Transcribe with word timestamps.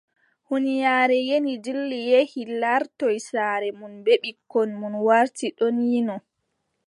Huunyaare 0.47 1.17
yini 1.27 1.53
dilli 1.63 1.99
yehi 2.11 2.41
laartoy 2.61 3.17
saare 3.29 3.69
mum 3.79 3.93
bee 4.05 4.21
ɓikkon 4.23 4.69
mum 4.79 4.95
warti 5.07 5.47
ɗon 5.57 5.75
yino. 5.91 6.15